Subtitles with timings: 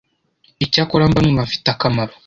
[0.65, 2.13] Icyakora mba numva mfite akamaro